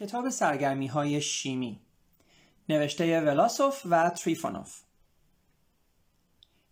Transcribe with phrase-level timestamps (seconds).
[0.00, 1.80] کتاب سرگرمی های شیمی
[2.68, 4.80] نوشته ولاسوف و تریفانوف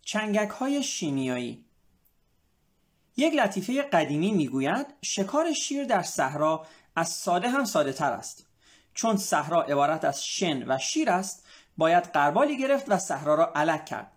[0.02, 1.64] چنگک های شیمیایی.
[3.16, 8.46] یک لطیفه قدیمی می‌گوید شکار شیر در صحرا از ساده هم ساده تر است.
[8.94, 13.84] چون صحرا عبارت از شن و شیر است باید قربالی گرفت و صحرا را علک
[13.84, 14.12] کرد.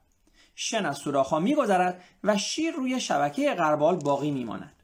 [0.56, 4.81] شن از سوراخها میگذرد و شیر روی شبکه قربال باقی میماند.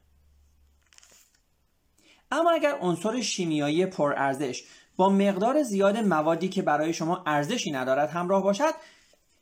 [2.30, 4.64] اما اگر عنصر شیمیایی پرارزش
[4.96, 8.74] با مقدار زیاد موادی که برای شما ارزشی ندارد همراه باشد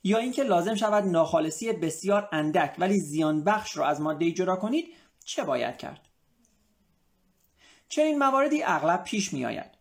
[0.05, 4.87] یا اینکه لازم شود ناخالصی بسیار اندک ولی زیان بخش را از ماده جدا کنید
[5.25, 6.09] چه باید کرد؟
[7.89, 9.77] چنین مواردی اغلب پیش می آید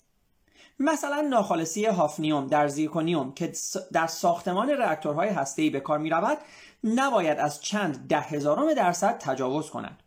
[0.80, 3.52] مثلا ناخالصی هافنیوم در زیرکونیوم که
[3.94, 6.38] در ساختمان رأکتورهای هسته‌ای به کار می رود
[6.84, 10.03] نباید از چند ده هزارم درصد تجاوز کند.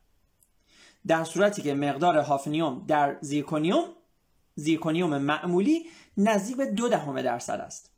[1.08, 3.84] در صورتی که مقدار هافنیوم در زیرکونیوم
[4.54, 7.90] زیرکونیوم معمولی نزدیک به دو دهم درصد است.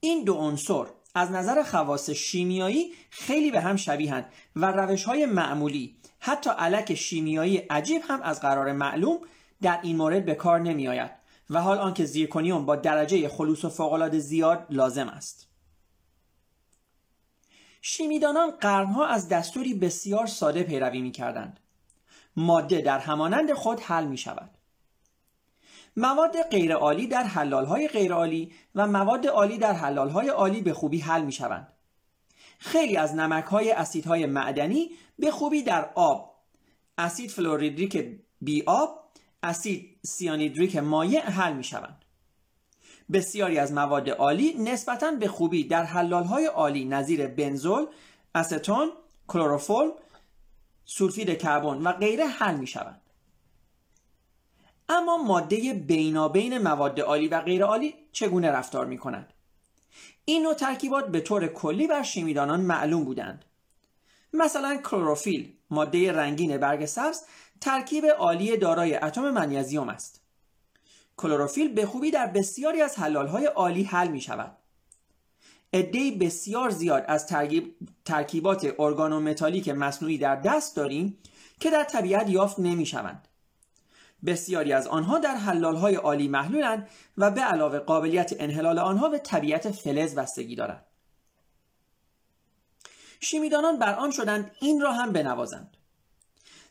[0.00, 0.84] این دو عنصر
[1.14, 4.26] از نظر خواص شیمیایی خیلی به هم شبیهند
[4.56, 9.18] و روش های معمولی حتی علک شیمیایی عجیب هم از قرار معلوم
[9.62, 11.10] در این مورد به کار نمی آید
[11.50, 15.49] و حال آنکه زیرکونیوم با درجه خلوص و فوقالعاده زیاد لازم است.
[17.80, 21.60] شیمیدانان قرنها از دستوری بسیار ساده پیروی می کردند.
[22.36, 24.50] ماده در همانند خود حل می شود.
[25.96, 31.32] مواد غیرعالی در حلالهای غیرعالی و مواد عالی در حلالهای عالی به خوبی حل می
[31.32, 31.72] شوند.
[32.58, 36.36] خیلی از نمکهای اسیدهای معدنی به خوبی در آب
[36.98, 39.10] اسید فلوریدریک بی آب
[39.42, 42.04] اسید سیانیدریک مایع حل می شوند.
[43.12, 47.86] بسیاری از مواد عالی نسبتا به خوبی در حلالهای عالی نظیر بنزول،
[48.34, 48.92] استون،
[49.28, 49.90] کلروفول،
[50.84, 53.00] سولفید کربن و غیره حل می شوند.
[54.88, 59.32] اما ماده بینابین مواد عالی و غیر عالی چگونه رفتار می کنند؟
[60.24, 63.44] این نوع ترکیبات به طور کلی بر شیمیدانان معلوم بودند.
[64.32, 67.22] مثلا کلروفیل ماده رنگین برگ سبز
[67.60, 70.19] ترکیب عالی دارای اتم منیزیم است.
[71.20, 74.56] کلروفیل به خوبی در بسیاری از حلالهای عالی حل می شود.
[75.72, 81.18] عده بسیار زیاد از ترکیب، ترکیبات ارگانومتالیک مصنوعی در دست داریم
[81.60, 83.28] که در طبیعت یافت نمی شوند.
[84.26, 89.70] بسیاری از آنها در حلالهای عالی محلولند و به علاوه قابلیت انحلال آنها به طبیعت
[89.70, 90.84] فلز بستگی دارند.
[93.20, 95.76] شیمیدانان بر آن شدند این را هم بنوازند.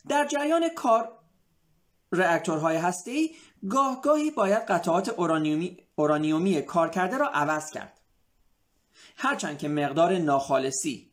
[0.09, 1.18] در جریان کار
[2.11, 3.35] رأکتورهای هسته‌ای
[3.69, 7.99] گاه گاهی باید قطعات اورانیومی, اورانیومی کارکرده را عوض کرد
[9.17, 11.11] هرچند که مقدار ناخالصی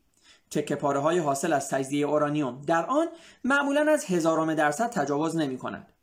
[0.51, 3.07] تکه پاره های حاصل از تجزیه اورانیوم در آن
[3.43, 5.93] معمولا از هزارم درصد تجاوز نمی کند.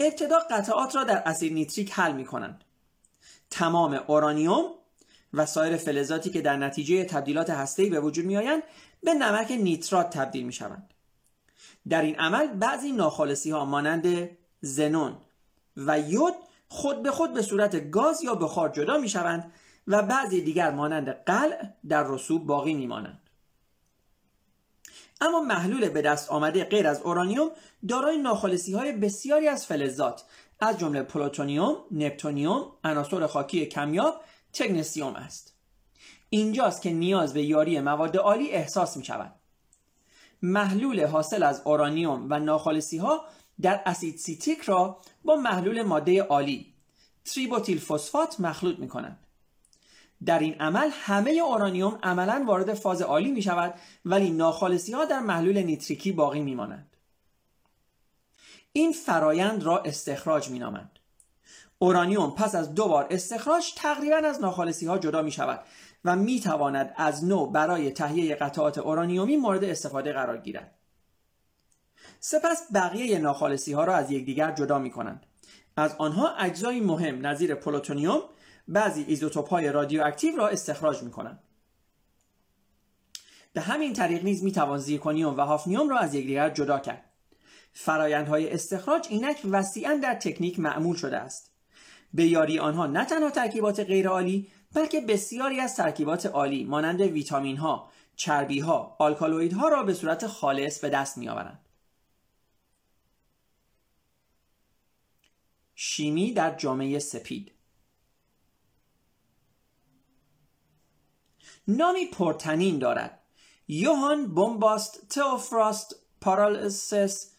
[0.00, 2.64] ابتدا قطعات را در اسید نیتریک حل می کنند.
[3.50, 4.64] تمام اورانیوم
[5.32, 8.62] و سایر فلزاتی که در نتیجه تبدیلات هسته‌ای به وجود می آیند
[9.02, 10.94] به نمک نیترات تبدیل می شوند.
[11.88, 14.30] در این عمل بعضی ناخالصی ها مانند
[14.60, 15.16] گزنون
[15.76, 16.34] و یود
[16.68, 19.52] خود به خود به صورت گاز یا بخار جدا می شوند
[19.86, 23.20] و بعضی دیگر مانند قلع در رسوب باقی می مانند.
[25.20, 27.50] اما محلول به دست آمده غیر از اورانیوم
[27.88, 30.24] دارای ناخالصی های بسیاری از فلزات
[30.60, 34.20] از جمله پلوتونیوم، نپتونیوم، عناصر خاکی کمیاب،
[34.52, 35.56] تکنسیوم است.
[36.30, 39.34] اینجاست که نیاز به یاری مواد آلی احساس می شود.
[40.42, 43.24] محلول حاصل از اورانیوم و ناخالصی ها
[43.60, 46.72] در اسید نیتریک را با محلول ماده آلی
[47.24, 49.18] تریبوتیل فسفات مخلوط می کنند.
[50.24, 53.74] در این عمل همه اورانیوم عملا وارد فاز آلی می شود
[54.04, 56.96] ولی ناخالصی ها در محلول نیتریکی باقی می مانند.
[58.72, 60.98] این فرایند را استخراج می نامند.
[61.78, 65.60] اورانیوم پس از دو بار استخراج تقریبا از ناخالصی ها جدا می شود
[66.06, 70.74] و می تواند از نو برای تهیه قطعات اورانیومی مورد استفاده قرار گیرد.
[72.20, 75.26] سپس بقیه ناخالصی ها را از یکدیگر جدا می کنند.
[75.76, 78.20] از آنها اجزای مهم نظیر پلوتونیوم
[78.68, 81.42] بعضی ایزوتوپ های رادیواکتیو را استخراج می کنند.
[83.52, 87.04] به همین طریق نیز می توان زیرکونیوم و هافنیوم را از یکدیگر جدا کرد.
[87.72, 91.50] فرایندهای استخراج اینک وسیعا در تکنیک معمول شده است.
[92.14, 97.90] به یاری آنها نه تنها ترکیبات غیرعالی بلکه بسیاری از ترکیبات عالی مانند ویتامین ها،
[98.16, 98.96] چربی ها،
[99.52, 101.66] ها را به صورت خالص به دست می آورند.
[105.74, 107.52] شیمی در جامعه سپید.
[111.68, 113.22] نامی پرتنین دارد.
[113.68, 117.30] یوهان بومباست تئوفراست پارالسس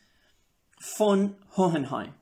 [0.80, 2.16] فون هوهنهایم.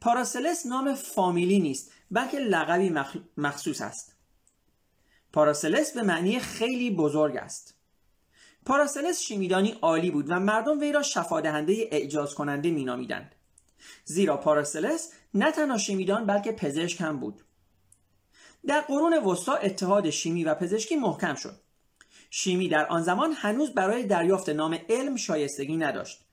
[0.00, 1.92] پاراسلس نام فامیلی نیست.
[2.10, 2.94] بلکه لقبی
[3.36, 4.16] مخصوص است.
[5.32, 7.74] پاراسلس به معنی خیلی بزرگ است.
[8.66, 13.34] پاراسلس شیمیدانی عالی بود و مردم وی را شفادهنده اعجاز کننده مینامیدند.
[14.04, 17.42] زیرا پاراسلس نه تنها شیمیدان بلکه پزشک هم بود.
[18.66, 21.60] در قرون وسطا اتحاد شیمی و پزشکی محکم شد.
[22.30, 26.25] شیمی در آن زمان هنوز برای دریافت نام علم شایستگی نداشت.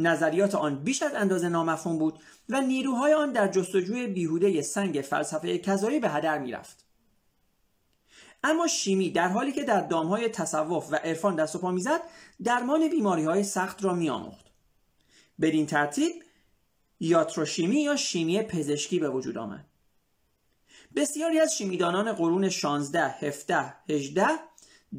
[0.00, 2.18] نظریات آن بیش از اندازه نامفهوم بود
[2.48, 6.84] و نیروهای آن در جستجوی بیهوده سنگ فلسفه کذایی به هدر می‌رفت.
[8.44, 12.00] اما شیمی در حالی که در دامهای تصوف و عرفان دست و پا می‌زد
[12.44, 14.46] درمان بیماری های سخت را میآموخت.
[15.40, 16.12] بدین ترتیب
[17.00, 19.66] یاتروشیمی یا شیمی پزشکی به وجود آمد.
[20.96, 24.26] بسیاری از شیمیدانان قرون 16, 17, 18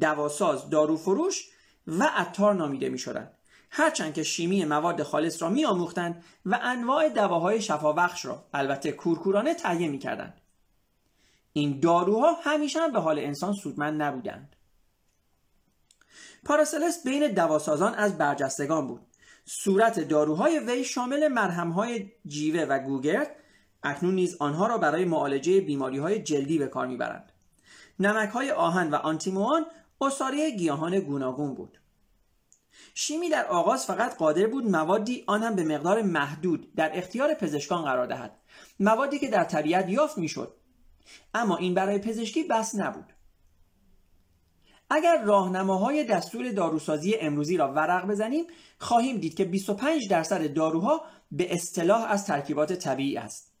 [0.00, 1.48] دواساز، داروفروش
[1.86, 3.38] و عطار نامیده می شدند.
[3.74, 9.54] هرچند که شیمی مواد خالص را می آموختند و انواع دواهای شفابخش را البته کورکورانه
[9.54, 10.40] تهیه می کردند.
[11.52, 14.56] این داروها همیشه هم به حال انسان سودمند نبودند.
[16.44, 19.06] پاراسلس بین دواسازان از برجستگان بود.
[19.44, 23.36] صورت داروهای وی شامل مرهمهای جیوه و گوگرد
[23.82, 27.32] اکنون نیز آنها را برای معالجه بیماری های جلدی به کار می‌برند.
[27.98, 29.66] نمک های آهن و آنتیموان
[30.00, 31.81] اصاره گیاهان گوناگون بود.
[32.94, 37.84] شیمی در آغاز فقط قادر بود موادی آن هم به مقدار محدود در اختیار پزشکان
[37.84, 38.36] قرار دهد.
[38.80, 40.54] موادی که در طبیعت یافت می‌شد.
[41.34, 43.12] اما این برای پزشکی بس نبود.
[44.90, 48.44] اگر راهنماهای دستور داروسازی امروزی را ورق بزنیم
[48.78, 53.52] خواهیم دید که 25 درصد داروها به اصطلاح از ترکیبات طبیعی است.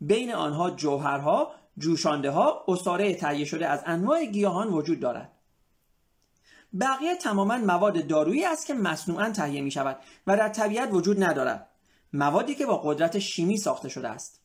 [0.00, 5.39] بین آنها جوهرها جوشانده ها اصاره تهیه شده از انواع گیاهان وجود دارد.
[6.80, 11.70] بقیه تماما مواد دارویی است که مصنوعا تهیه می شود و در طبیعت وجود ندارد.
[12.12, 14.40] موادی که با قدرت شیمی ساخته شده است.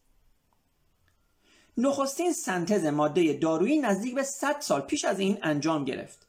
[1.78, 6.28] نخستین سنتز ماده دارویی نزدیک به 100 سال پیش از این انجام گرفت.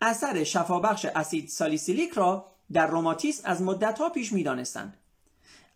[0.00, 4.96] اثر شفابخش اسید سالیسیلیک را در روماتیسم از مدتها پیش می‌دانستند.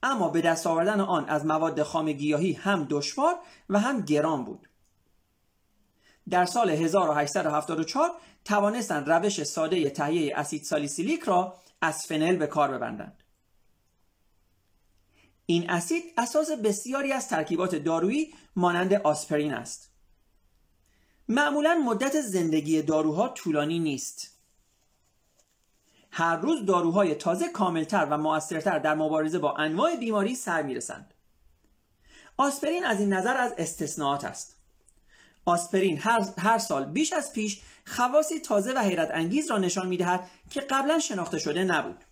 [0.03, 3.35] اما به دست آوردن آن از مواد خام گیاهی هم دشوار
[3.69, 4.69] و هم گران بود.
[6.31, 8.11] در سال 1874
[8.45, 13.23] توانستند روش ساده تهیه اسید سالیسیلیک را از فنل به کار ببندند.
[15.47, 19.91] این اسید اساس بسیاری از ترکیبات دارویی مانند آسپرین است.
[21.29, 24.39] معمولا مدت زندگی داروها طولانی نیست.
[26.11, 31.15] هر روز داروهای تازه کاملتر و موثرتر در مبارزه با انواع بیماری سر می‌رسند.
[32.37, 34.56] آسپرین از این نظر از استثناءات است.
[35.47, 39.97] آسپرین هر, هر سال بیش از پیش خواصی تازه و حیرت انگیز را نشان می
[39.97, 42.05] دهد که قبلا شناخته شده نبود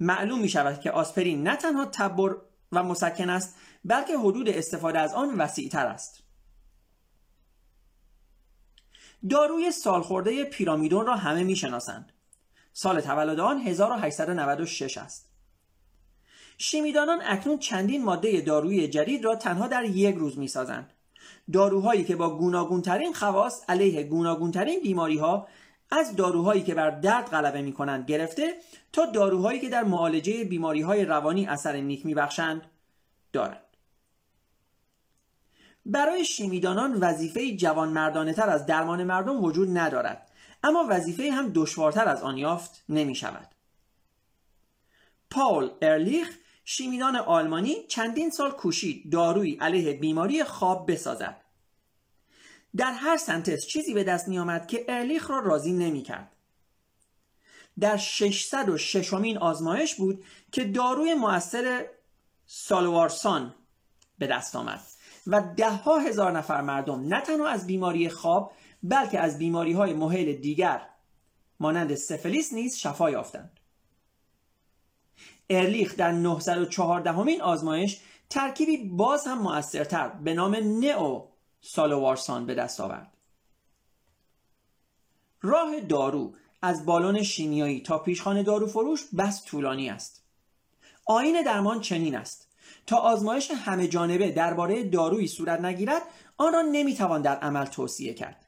[0.00, 2.36] معلوم می شود که آسپرین نه تنها تبر
[2.72, 3.54] و مسکن است
[3.84, 6.22] بلکه حدود استفاده از آن وسیع تر است
[9.30, 12.12] داروی سالخورده پیرامیدون را همه می شناسند.
[12.72, 15.28] سال تولد آن 1896 است.
[16.58, 20.92] شیمیدانان اکنون چندین ماده دارویی جدید را تنها در یک روز می سازند.
[21.52, 25.48] داروهایی که با گوناگونترین خواص علیه گوناگونترین بیماری ها
[25.90, 28.54] از داروهایی که بر درد غلبه می کنند گرفته
[28.92, 32.62] تا داروهایی که در معالجه بیماری های روانی اثر نیک می بخشند
[33.32, 33.62] دارند.
[35.86, 40.28] برای شیمیدانان وظیفه جوان مردانه تر از درمان مردم وجود ندارد
[40.62, 43.48] اما وظیفه هم دشوارتر از آن یافت نمی شود.
[45.30, 46.38] پاول ارلیخ
[46.76, 51.40] شیمیدان آلمانی چندین سال کوشید دارویی علیه بیماری خواب بسازد
[52.76, 56.30] در هر سنتس چیزی به دست می آمد که ارلیخ را راضی نمی کرد.
[57.80, 61.86] در 606 امین آزمایش بود که داروی مؤثر
[62.46, 63.54] سالوارسان
[64.18, 64.80] به دست آمد
[65.26, 68.52] و ده ها هزار نفر مردم نه تنها از بیماری خواب
[68.82, 70.88] بلکه از بیماری های دیگر
[71.60, 73.61] مانند سفلیس نیز شفا یافتند.
[75.50, 81.20] ارلیخ در 914 همین آزمایش ترکیبی باز هم موثرتر به نام نئو
[81.60, 83.16] سالوارسان به دست آورد.
[85.42, 90.24] راه دارو از بالون شیمیایی تا پیشخانه دارو فروش بس طولانی است.
[91.06, 92.48] آین درمان چنین است.
[92.86, 96.02] تا آزمایش همه جانبه درباره دارویی صورت نگیرد
[96.36, 98.46] آن را نمی‌توان در عمل توصیه کرد.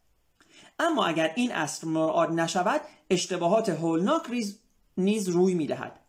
[0.79, 4.23] اما اگر این اصل مراعات نشود اشتباهات هولناک
[4.97, 6.01] نیز روی می‌دهد.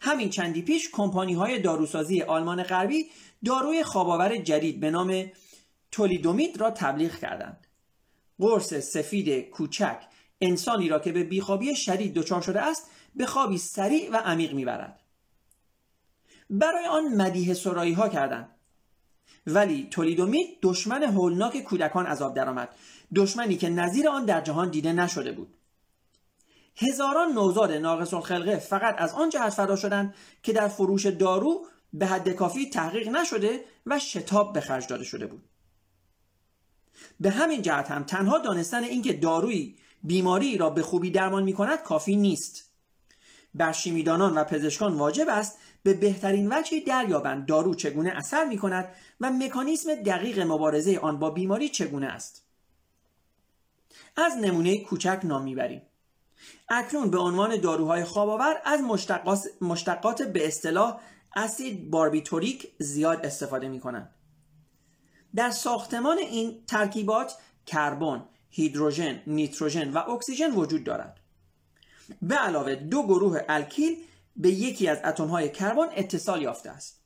[0.00, 3.06] همین چندی پیش کمپانی های داروسازی آلمان غربی
[3.44, 5.32] داروی خواباور جدید به نام
[5.90, 7.66] تولیدومید را تبلیغ کردند.
[8.38, 9.98] قرص سفید کوچک
[10.40, 15.00] انسانی را که به بیخوابی شدید دچار شده است به خوابی سریع و عمیق می‌برد.
[16.50, 18.48] برای آن مدیه سرایی ها کردند.
[19.46, 22.68] ولی تولیدومیت دشمن هولناک کودکان عذاب درآمد.
[23.14, 25.54] دشمنی که نظیر آن در جهان دیده نشده بود.
[26.76, 32.06] هزاران نوزاد ناقص الخلقه فقط از آن جهت فدا شدند که در فروش دارو به
[32.06, 35.42] حد کافی تحقیق نشده و شتاب به خرج داده شده بود.
[37.20, 41.82] به همین جهت هم تنها دانستن اینکه دارویی بیماری را به خوبی درمان می کند
[41.82, 42.70] کافی نیست.
[43.54, 48.88] بر شیمیدانان و پزشکان واجب است به بهترین وجهی دریابند دارو چگونه اثر می کند
[49.20, 52.44] و مکانیسم دقیق مبارزه آن با بیماری چگونه است.
[54.16, 55.82] از نمونه کوچک نام می‌بریم.
[56.68, 58.80] اکنون به عنوان داروهای خوابآور از
[59.60, 61.00] مشتقات به اصطلاح
[61.36, 64.14] اسید باربیتوریک زیاد استفاده می کنند.
[65.34, 67.32] در ساختمان این ترکیبات
[67.66, 71.20] کربن، هیدروژن، نیتروژن و اکسیژن وجود دارد.
[72.22, 74.04] به علاوه دو گروه الکیل
[74.36, 77.02] به یکی از اتمهای کربن اتصال یافته است.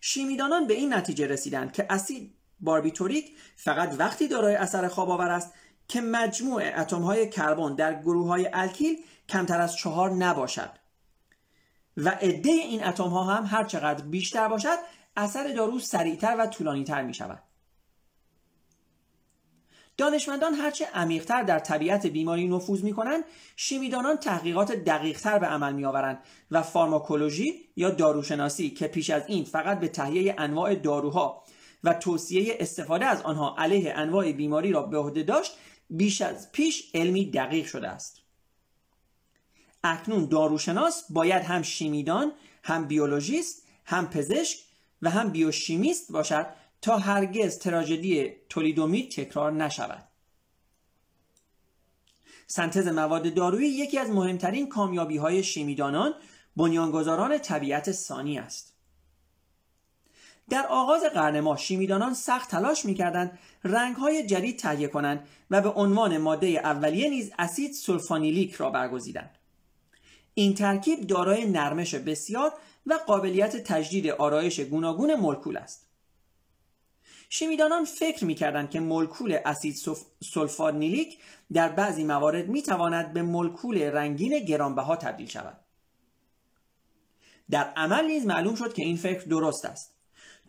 [0.00, 5.52] شیمیدانان به این نتیجه رسیدند که اسید باربیتوریک فقط وقتی دارای اثر خواب آور است
[5.90, 8.96] که مجموع اتمهای کربن در گروه های الکیل
[9.28, 10.70] کمتر از چهار نباشد
[11.96, 14.78] و عده این اتم ها هم هر چقدر بیشتر باشد
[15.16, 17.42] اثر دارو سریعتر و طولانیتر می شود.
[19.96, 23.24] دانشمندان هرچه عمیقتر در طبیعت بیماری نفوذ می کنند
[23.56, 26.18] شیمیدانان تحقیقات دقیقتر به عمل می آورند
[26.50, 31.44] و فارماکولوژی یا داروشناسی که پیش از این فقط به تهیه انواع داروها
[31.84, 35.56] و توصیه استفاده از آنها علیه انواع بیماری را به عهده داشت
[35.90, 38.20] بیش از پیش علمی دقیق شده است.
[39.84, 42.32] اکنون داروشناس باید هم شیمیدان
[42.62, 44.58] هم بیولوژیست هم پزشک
[45.02, 46.46] و هم بیوشیمیست باشد
[46.82, 50.08] تا هرگز تراژدی تولیدومیت تکرار نشود.
[52.46, 56.14] سنتز مواد دارویی یکی از مهمترین کامیابی های شیمیدانان
[56.56, 58.69] بنیانگذاران طبیعت ثانی است.
[60.50, 66.18] در آغاز قرن ما شیمیدانان سخت تلاش می‌کردند رنگهای جدید تهیه کنند و به عنوان
[66.18, 69.38] ماده اولیه نیز اسید سولفانیلیک را برگزیدند.
[70.34, 72.52] این ترکیب دارای نرمش بسیار
[72.86, 75.86] و قابلیت تجدید آرایش گوناگون مولکول است.
[77.28, 79.76] شیمیدانان فکر می‌کردند که مولکول اسید
[80.20, 81.18] سولفانیلیک
[81.52, 85.60] در بعضی موارد می‌تواند به مولکول رنگین گرانبها تبدیل شود.
[87.50, 89.99] در عمل نیز معلوم شد که این فکر درست است.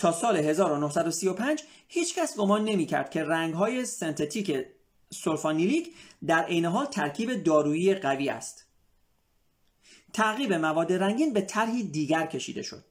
[0.01, 4.65] تا سال 1935 هیچ کس گمان نمی کرد که رنگ های سنتتیک
[5.09, 5.93] سولفانیلیک
[6.27, 8.65] در عین حال ترکیب دارویی قوی است.
[10.13, 12.85] تعقیب مواد رنگین به طرحی دیگر کشیده شد.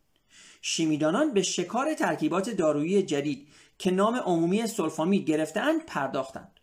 [0.62, 3.48] شیمیدانان به شکار ترکیبات دارویی جدید
[3.78, 6.60] که نام عمومی سولفامید گرفتهاند پرداختند.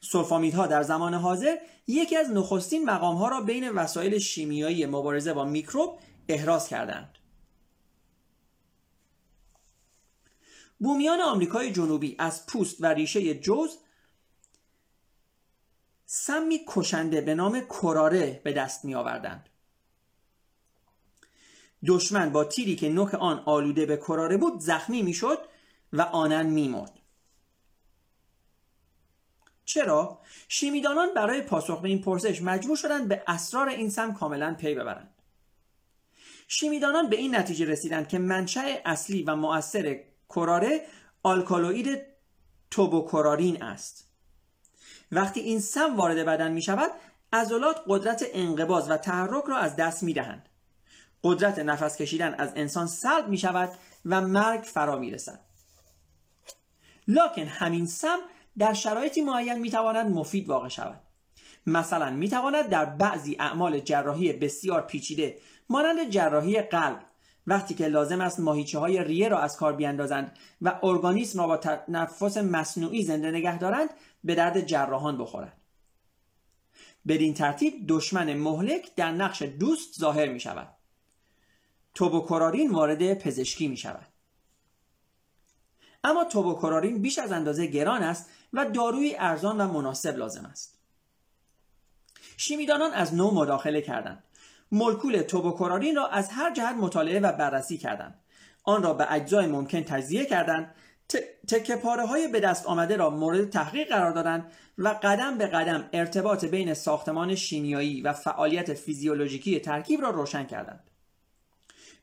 [0.00, 5.98] سولفامیدها در زمان حاضر یکی از نخستین مقامها را بین وسایل شیمیایی مبارزه با میکروب
[6.28, 7.15] احراز کردند.
[10.78, 13.78] بومیان آمریکای جنوبی از پوست و ریشه جوز
[16.06, 19.48] سمی کشنده به نام کراره به دست می آوردند.
[21.86, 25.38] دشمن با تیری که نوک آن آلوده به کراره بود زخمی می‌شد
[25.92, 26.92] و آنن میمرد.
[29.64, 34.74] چرا؟ شیمیدانان برای پاسخ به این پرسش مجبور شدند به اسرار این سم کاملا پی
[34.74, 35.14] ببرند.
[36.48, 40.86] شیمیدانان به این نتیجه رسیدند که منشأ اصلی و مؤثر کراره
[41.22, 42.00] آلکالوئید
[42.70, 44.06] توبوکرارین است.
[45.12, 46.90] وقتی این سم وارد بدن می شود
[47.32, 50.48] عضلات قدرت انقباز و تحرک را از دست می دهند
[51.24, 53.70] قدرت نفس کشیدن از انسان سلب می شود
[54.06, 55.40] و مرگ فرا می رسد
[57.08, 58.18] لکن همین سم
[58.58, 61.00] در شرایطی معین می تواند مفید واقع شود.
[61.66, 67.02] مثلا می تواند در بعضی اعمال جراحی بسیار پیچیده مانند جراحی قلب
[67.46, 71.56] وقتی که لازم است ماهیچه های ریه را از کار بیاندازند و ارگانیسم را با
[71.56, 73.90] تنفس مصنوعی زنده نگه دارند
[74.24, 75.60] به درد جراحان بخورند.
[77.08, 80.68] بدین ترتیب دشمن مهلک در نقش دوست ظاهر می شود
[81.94, 84.06] توبوکورارین وارد پزشکی می شود
[86.04, 90.78] اما توبوکورارین بیش از اندازه گران است و داروی ارزان و مناسب لازم است.
[92.36, 94.22] شیمیدانان از نو مداخله کردند.
[94.72, 98.20] مولکول توبوکورارین را از هر جهت مطالعه و بررسی کردند.
[98.64, 100.74] آن را به اجزای ممکن تجزیه کردند.
[101.48, 105.88] تکه پاره های به دست آمده را مورد تحقیق قرار دادند و قدم به قدم
[105.92, 110.90] ارتباط بین ساختمان شیمیایی و فعالیت فیزیولوژیکی ترکیب را روشن کردند.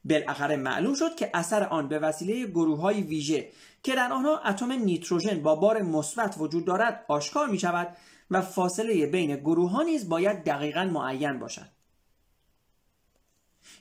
[0.05, 3.49] بالاخره معلوم شد که اثر آن به وسیله گروه های ویژه
[3.83, 7.97] که در آنها اتم نیتروژن با بار مثبت وجود دارد آشکار می شود
[8.31, 11.72] و فاصله بین گروه ها نیز باید دقیقا معین باشد.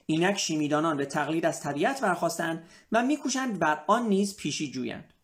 [0.06, 5.14] اینک شیمیدانان به تقلید از طبیعت برخواستند و میکوشند بر آن نیز پیشی جویند.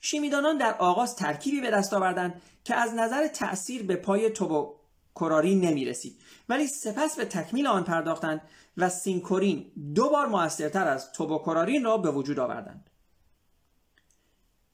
[0.00, 5.84] شیمیدانان در آغاز ترکیبی به دست آوردند که از نظر تأثیر به پای توبوکوراری نمی
[5.84, 8.40] رسید ولی سپس به تکمیل آن پرداختند
[8.76, 12.90] و سینکورین دو بار موثرتر از توبوکورارین را به وجود آوردند.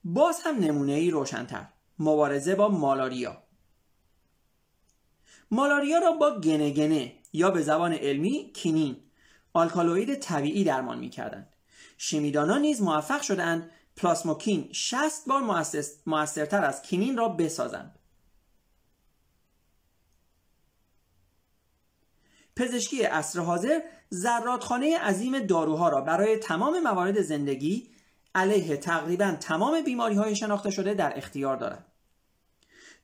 [0.04, 3.42] باز هم نمونه ای روشنتر مبارزه با مالاریا
[5.50, 8.96] مالاریا را با گنه یا به زبان علمی کینین
[9.52, 11.56] آلکالوئید طبیعی درمان می‌کردند.
[11.98, 15.42] شیمیدانان نیز موفق شدند پلاسموکین 60 بار
[16.06, 17.98] موثرتر از کینین را بسازند.
[22.56, 27.90] پزشکی عصر حاضر زرادخانه عظیم داروها را برای تمام موارد زندگی
[28.34, 31.89] علیه تقریبا تمام بیماری های شناخته شده در اختیار دارد.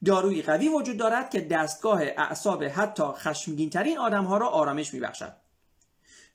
[0.04, 5.32] داروی قوی وجود دارد که دستگاه اعصاب حتی خشمگینترین آدمها را آرامش میبخشد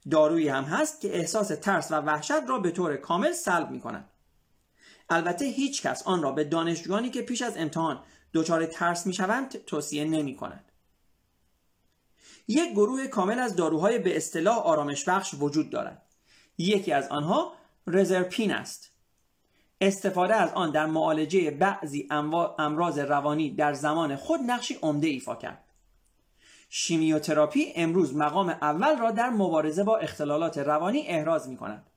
[0.09, 4.09] دارویی هم هست که احساس ترس و وحشت را به طور کامل سلب می کند.
[5.09, 8.03] البته هیچ کس آن را به دانشجویانی که پیش از امتحان
[8.33, 10.71] دچار ترس می شوند توصیه نمی کند.
[12.47, 16.01] یک گروه کامل از داروهای به اصطلاح آرامش بخش وجود دارد.
[16.57, 17.53] یکی از آنها
[17.87, 18.90] رزرپین است.
[19.81, 22.07] استفاده از آن در معالجه بعضی
[22.59, 25.63] امراض روانی در زمان خود نقشی عمده ایفا کرد.
[26.69, 31.87] شیمیوتراپی امروز مقام اول را در مبارزه با اختلالات روانی احراز می کند.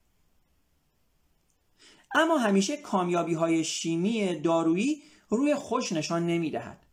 [2.14, 6.86] اما همیشه کامیابی های شیمی دارویی روی خوش نشان نمی دهد.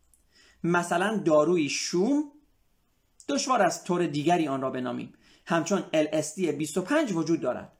[0.64, 2.24] مثلا داروی شوم
[3.28, 5.12] دشوار از طور دیگری آن را بنامیم
[5.46, 7.72] همچون LSD 25 وجود دارد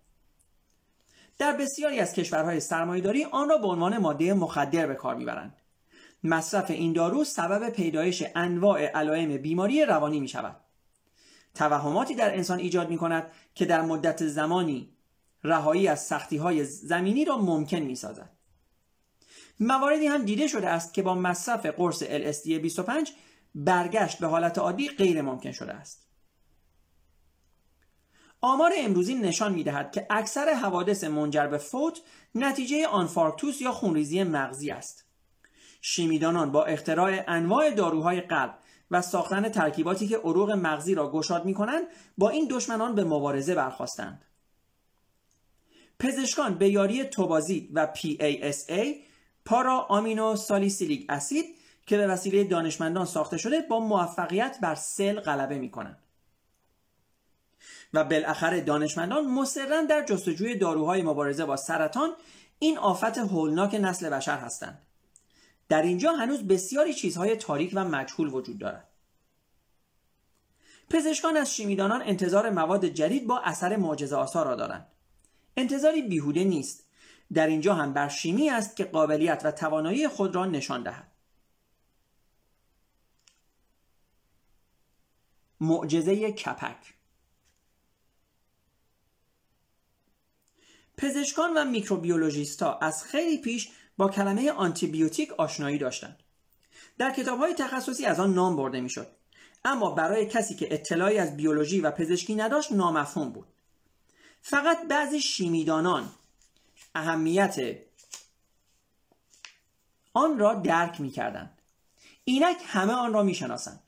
[1.42, 5.56] در بسیاری از کشورهای سرمایهداری آن را به عنوان ماده مخدر به کار می‌برند
[6.24, 10.56] مصرف این دارو سبب پیدایش انواع علائم بیماری روانی می شود
[11.54, 14.96] توهماتی در انسان ایجاد می کند که در مدت زمانی
[15.44, 18.30] رهایی از سختی های زمینی را ممکن می سازد.
[19.60, 23.12] مواردی هم دیده شده است که با مصرف قرص LSD 25
[23.54, 26.11] برگشت به حالت عادی غیر ممکن شده است.
[28.44, 32.00] آمار امروزی نشان می دهد که اکثر حوادث منجر به فوت
[32.34, 35.04] نتیجه آنفارکتوس یا خونریزی مغزی است.
[35.80, 38.58] شیمیدانان با اختراع انواع داروهای قلب
[38.90, 41.84] و ساختن ترکیباتی که عروق مغزی را گشاد می کنند
[42.18, 44.24] با این دشمنان به مبارزه برخواستند.
[45.98, 48.86] پزشکان به یاری توبازید و PASA
[49.44, 51.44] پارا آمینو سالیسیلیک اسید
[51.86, 56.01] که به وسیله دانشمندان ساخته شده با موفقیت بر سل غلبه می کنند.
[57.94, 62.10] و بالاخره دانشمندان مصرا در جستجوی داروهای مبارزه با سرطان
[62.58, 64.82] این آفت هولناک نسل بشر هستند.
[65.68, 68.88] در اینجا هنوز بسیاری چیزهای تاریک و مجهول وجود دارد.
[70.90, 74.86] پزشکان از شیمیدانان انتظار مواد جدید با اثر معجزه آسا را دارند.
[75.56, 76.86] انتظاری بیهوده نیست.
[77.32, 81.12] در اینجا هم بر شیمی است که قابلیت و توانایی خود را نشان دهد.
[85.60, 86.94] معجزه کپک
[91.02, 96.22] پزشکان و میکروبیولوژیستا از خیلی پیش با کلمه آنتیبیوتیک آشنایی داشتند.
[96.98, 99.06] در کتاب های تخصصی از آن نام برده می‌شد.
[99.64, 103.46] اما برای کسی که اطلاعی از بیولوژی و پزشکی نداشت نامفهوم بود.
[104.42, 106.08] فقط بعضی شیمیدانان
[106.94, 107.56] اهمیت
[110.12, 111.62] آن را درک می کردند.
[112.24, 113.80] اینک همه آن را می شناسند.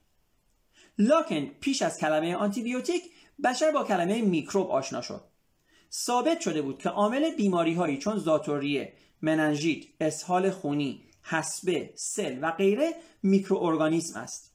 [0.99, 3.03] لاکن پیش از کلمه آنتیبیوتیک
[3.45, 5.34] بشر با کلمه میکروب آشنا شد.
[5.95, 12.51] ثابت شده بود که عامل بیماری هایی چون زاتوریه، مننژیت، اسهال خونی، حسبه، سل و
[12.51, 14.53] غیره میکروارگانیسم است.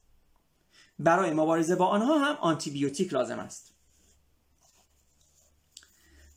[0.98, 3.74] برای مبارزه با آنها هم آنتیبیوتیک لازم است.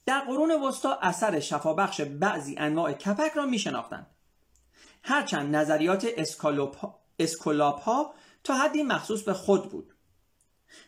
[0.05, 4.07] در قرون وسطا اثر شفابخش بعضی انواع کپک را می شناختند.
[5.03, 6.07] هرچند نظریات
[7.19, 8.13] اسکولاپ ها
[8.43, 9.92] تا حدی مخصوص به خود بود.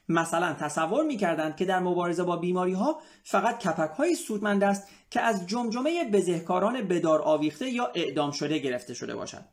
[0.10, 5.21] مثلا تصور می‌کردند که در مبارزه با بیماری ها فقط کپک های سودمند است که
[5.21, 9.45] از جمجمه بزهکاران به دار آویخته یا اعدام شده گرفته شده باشد.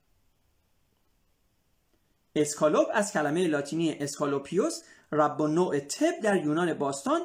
[2.36, 7.20] اسکالوپ از کلمه لاتینی اسکالوپیوس رب‌النوع طب در یونان باستان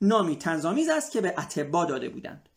[0.00, 2.48] نامی طنزآمیز است که به اطبا داده بودند.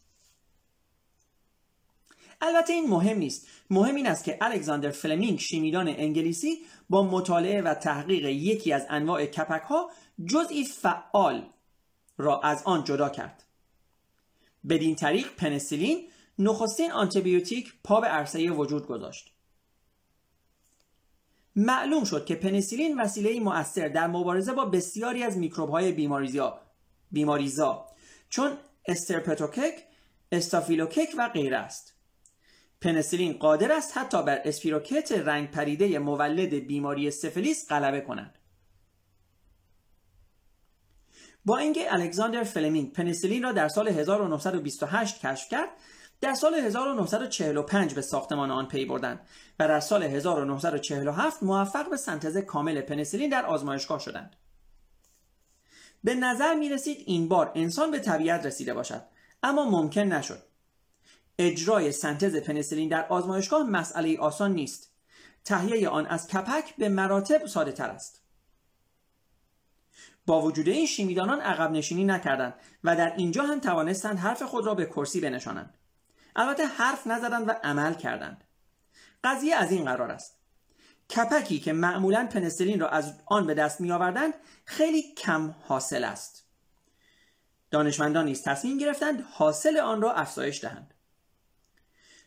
[2.42, 3.48] البته این مهم نیست.
[3.70, 6.58] مهم این است که الکساندر فلمینگ شیمیدان انگلیسی
[6.90, 9.92] با مطالعه و تحقیق یکی از انواع کپک ها
[10.26, 11.50] جزئی فعال
[12.18, 13.44] را از آن جدا کرد.
[14.70, 16.08] بدین طریق پنیسیلین
[16.40, 19.34] نخستین آنتیبیوتیک پا به عرصه وجود گذاشت.
[21.56, 26.60] معلوم شد که پنیسیلین وسیله مؤثر در مبارزه با بسیاری از میکروب های بیماریزا
[27.12, 27.86] بیماریزا
[28.30, 29.86] چون استرپتوکک،
[30.32, 31.99] استافیلوکک و غیره است.
[32.82, 38.38] پنیسیلین قادر است حتی بر اسپیروکت رنگ پریده مولد بیماری سفلیس غلبه کند.
[41.46, 45.70] با اینکه الکساندر فلمینگ پنیسیلین را در سال 1928 کشف کرد
[46.22, 49.20] در سال 1945 به ساختمان آن پی بردند
[49.60, 54.36] و در سال 1947 موفق به سنتز کامل پنیسیلین در آزمایشگاه شدند.
[56.04, 59.02] به نظر می رسید این بار انسان به طبیعت رسیده باشد
[59.44, 60.49] اما ممکن نشد.
[61.40, 64.92] اجرای سنتز پنیسیلین در آزمایشگاه مسئله آسان نیست.
[65.46, 68.22] تهیه آن از کپک به مراتب ساده تر است.
[70.26, 74.76] با وجود این شیمیدانان عقب نشینی نکردند و در اینجا هم توانستند حرف خود را
[74.76, 75.78] به کرسی بنشانند.
[76.36, 78.44] البته حرف نزدند و عمل کردند
[79.24, 80.40] قضیه از این قرار است
[81.16, 84.34] کپکی که معمولا پنسلین را از آن به دست می آوردند
[84.66, 86.46] خیلی کم حاصل است
[87.72, 90.94] دانشمندان نیز تصمیم گرفتند حاصل آن را افزایش دهند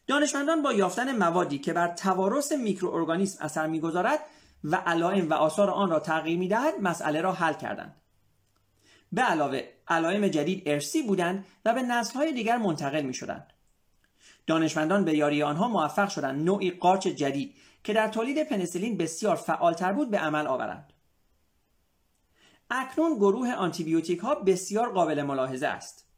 [0.06, 4.20] دانشمندان با یافتن موادی که بر توارث میکروارگانیسم اثر می‌گذارد
[4.64, 7.96] و علائم و آثار آن را تغییر می‌دهد مسئله را حل کردند.
[9.12, 13.52] به علاوه علائم جدید ارسی بودند و به نسلهای دیگر منتقل می شدند.
[14.46, 19.92] دانشمندان به یاری آنها موفق شدند نوعی قارچ جدید که در تولید پنیسیلین بسیار فعالتر
[19.92, 20.92] بود به عمل آورند.
[22.70, 26.08] اکنون گروه آنتیبیوتیک ها بسیار قابل ملاحظه است.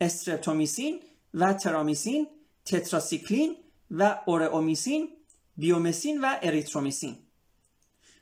[0.00, 1.00] استرپتومیسین
[1.36, 2.28] و ترامیسین
[2.64, 3.56] تتراسیکلین
[3.90, 5.08] و اورئومیسین
[5.56, 7.18] بیومسین و اریترومیسین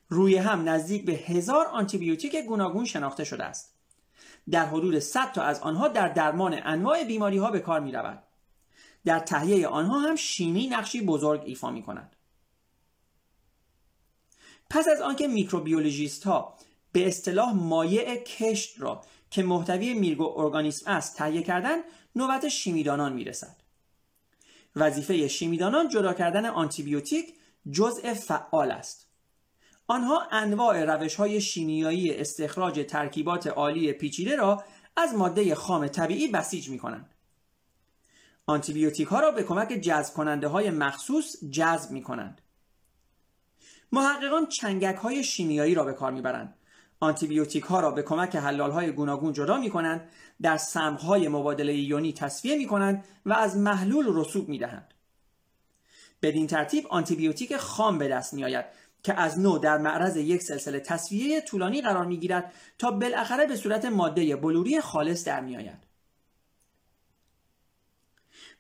[0.08, 3.74] روی هم نزدیک به هزار آنتیبیوتیک گوناگون شناخته شده است
[4.50, 8.22] در حدود 100 تا از آنها در درمان انواع بیماری ها به کار می رود.
[9.04, 12.16] در تهیه آنها هم شیمی نقشی بزرگ ایفا می کند.
[14.70, 16.58] پس از آنکه میکروبیولوژیست ها
[16.92, 21.78] به اصطلاح مایع کشت را که محتوی میرگو ارگانیسم است تهیه کردن
[22.16, 23.56] نوبت شیمیدانان می‌رسد
[24.76, 27.34] وظیفه شیمیدانان جدا کردن آنتیبیوتیک
[27.70, 29.06] جزء فعال است
[29.86, 34.64] آنها انواع روش های شیمیایی استخراج ترکیبات عالی پیچیده را
[34.96, 37.14] از ماده خام طبیعی بسیج می کنند.
[38.46, 42.40] آنتیبیوتیک ها را به کمک جذب کننده های مخصوص جذب می کنند.
[43.92, 46.56] محققان چنگک های شیمیایی را به کار می‌برند.
[47.04, 50.08] آنتیبیوتیک ها را به کمک حلال های گوناگون جدا می کنند،
[50.42, 54.94] در سمغ های مبادله یونی تصفیه می کنند و از محلول رسوب می دهند.
[56.22, 58.64] بدین ترتیب آنتیبیوتیک خام به دست می آید
[59.02, 63.56] که از نو در معرض یک سلسله تصفیه طولانی قرار می گیرد تا بالاخره به
[63.56, 65.84] صورت ماده بلوری خالص در می آید.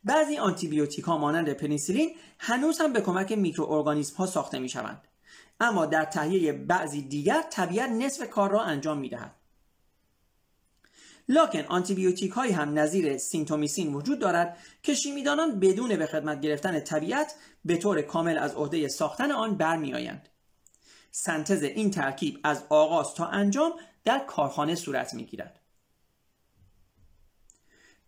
[0.04, 5.08] بعضی آنتیبیوتیک ها مانند پنیسیلین هنوز هم به کمک میکروارگانیسم ها ساخته می شوند.
[5.60, 9.34] اما در تهیه بعضی دیگر طبیعت نصف کار را انجام می دهد.
[11.28, 17.34] لکن آنتیبیوتیک هایی هم نظیر سینتومیسین وجود دارد که شیمیدانان بدون به خدمت گرفتن طبیعت
[17.64, 20.28] به طور کامل از عهده ساختن آن برمیآیند.
[21.10, 23.72] سنتز این ترکیب از آغاز تا انجام
[24.04, 25.60] در کارخانه صورت می گیرد.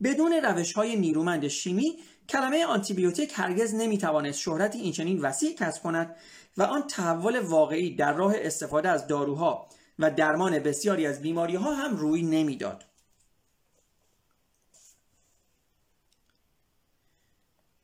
[0.03, 1.99] بدون روش های نیرومند شیمی
[2.29, 6.17] کلمه آنتیبیوتیک هرگز نمی‌توانست شهرتی اینچنین وسیع کسب کند
[6.57, 11.75] و آن تحول واقعی در راه استفاده از داروها و درمان بسیاری از بیماری ها
[11.75, 12.85] هم روی نمی‌داد.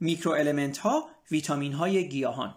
[0.00, 2.56] میکرو المنت ها ویتامین های گیاهان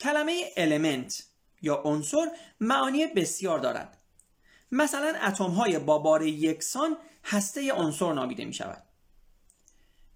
[0.00, 1.22] کلمه المنت
[1.62, 2.26] یا عنصر
[2.60, 3.99] معانی بسیار دارد
[4.72, 8.82] مثلا اتم های با بار یکسان هسته عنصر نامیده می شود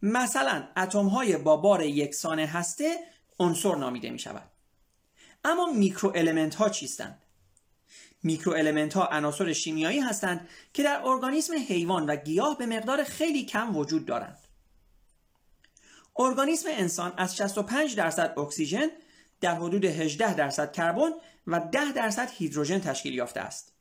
[0.03, 2.99] مثلا اتم های با بار یکسان هسته
[3.39, 4.51] عنصر نامیده می شود
[5.45, 7.23] اما میکرو المنت ها چیستند؟
[8.23, 13.45] میکرو المنت ها عناصر شیمیایی هستند که در ارگانیسم حیوان و گیاه به مقدار خیلی
[13.45, 14.39] کم وجود دارند.
[16.17, 18.89] ارگانیسم انسان از 65 درصد اکسیژن
[19.41, 21.11] در حدود 18 درصد کربن
[21.47, 23.74] و 10 درصد هیدروژن تشکیل یافته است.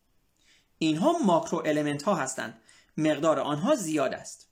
[0.85, 2.61] اینها ماکرو المنت ها هستند.
[2.97, 4.49] مقدار آنها زیاد است.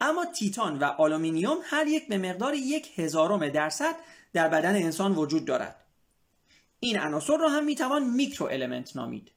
[0.00, 3.96] اما تیتان و آلومینیوم هر یک به مقدار یک هزارم درصد
[4.32, 5.76] در بدن انسان وجود دارد.
[6.80, 9.30] این عناصر را هم می‌توان میکرو المنت نامید.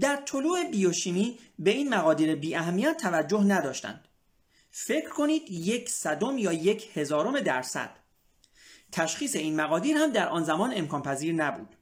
[0.00, 4.08] در طلوع بیوشیمی به این مقادیر بی اهمیت توجه نداشتند.
[4.70, 7.90] فکر کنید یک صدم یا یک هزارم درصد
[8.92, 11.76] تشخیص این مقادیر هم در آن زمان امکان پذیر نبود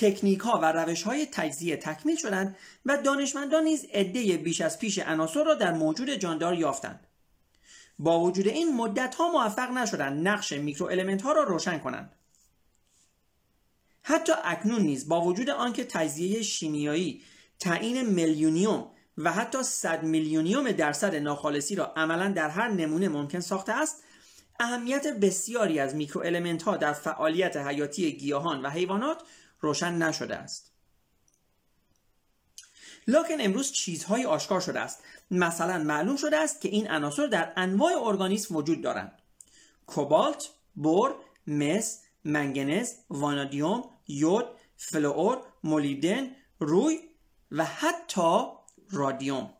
[0.00, 2.56] تکنیک ها و روش های تجزیه تکمیل شدند
[2.86, 7.06] و دانشمندان نیز عده بیش از پیش عناصر را در موجود جاندار یافتند.
[7.98, 12.12] با وجود این مدت ها موفق نشدند نقش میکرو ها را روشن کنند.
[14.02, 17.22] حتی اکنون نیز با وجود آنکه تجزیه شیمیایی
[17.60, 23.72] تعیین میلیونیوم و حتی 100 میلیونیوم درصد ناخالصی را عملا در هر نمونه ممکن ساخته
[23.72, 24.02] است
[24.60, 26.22] اهمیت بسیاری از میکرو
[26.64, 29.22] ها در فعالیت حیاتی گیاهان و حیوانات
[29.60, 30.72] روشن نشده است.
[33.06, 35.02] لکن امروز چیزهایی آشکار شده است.
[35.30, 39.12] مثلا معلوم شده است که این عناصر در انواع ارگانیسم وجود دارند.
[39.86, 41.14] کوبالت بور
[41.46, 47.00] مس منگنز وانادیوم یود فلور مولیدن روی
[47.52, 48.46] و حتی
[48.90, 49.54] رادیوم.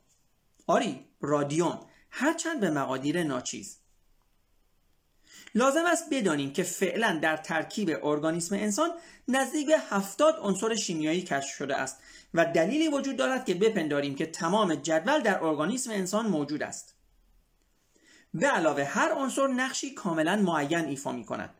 [0.67, 1.81] آری رادیوم.
[2.11, 3.77] هرچند به مقادیر ناچیز.
[5.59, 8.91] لازم است بدانیم که فعلا در ترکیب ارگانیسم انسان
[9.29, 11.97] نزدیک به هفتاد عنصر شیمیایی کشف شده است
[12.35, 16.95] و دلیلی وجود دارد که بپنداریم که تمام جدول در ارگانیسم انسان موجود است.
[18.35, 21.51] به علاوه هر عنصر نقشی کاملا معین ایفا می کند